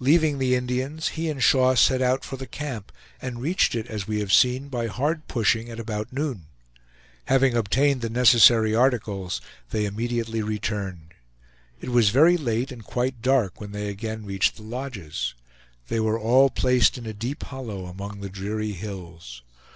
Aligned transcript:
Leaving 0.00 0.38
the 0.40 0.56
Indians, 0.56 1.10
he 1.10 1.28
and 1.30 1.44
Shaw 1.44 1.76
set 1.76 2.02
out 2.02 2.24
for 2.24 2.36
the 2.36 2.48
camp 2.48 2.90
and 3.22 3.40
reached 3.40 3.76
it, 3.76 3.86
as 3.86 4.04
we 4.08 4.18
have 4.18 4.32
seen, 4.32 4.66
by 4.66 4.88
hard 4.88 5.28
pushing, 5.28 5.68
at 5.70 5.78
about 5.78 6.12
noon. 6.12 6.46
Having 7.26 7.54
obtained 7.54 8.00
the 8.00 8.10
necessary 8.10 8.74
articles, 8.74 9.40
they 9.70 9.84
immediately 9.84 10.42
returned. 10.42 11.14
It 11.80 11.90
was 11.90 12.10
very 12.10 12.36
late 12.36 12.72
and 12.72 12.84
quite 12.84 13.22
dark 13.22 13.60
when 13.60 13.70
they 13.70 13.88
again 13.88 14.26
reached 14.26 14.56
the 14.56 14.64
lodges. 14.64 15.34
They 15.86 16.00
were 16.00 16.18
all 16.18 16.50
placed 16.50 16.98
in 16.98 17.06
a 17.06 17.12
deep 17.12 17.44
hollow 17.44 17.86
among 17.86 18.18
the 18.22 18.28
dreary 18.28 18.72
hills. 18.72 19.42